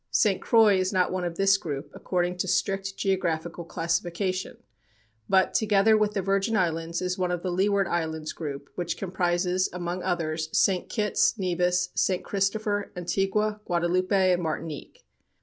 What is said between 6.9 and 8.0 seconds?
is one of the Leeward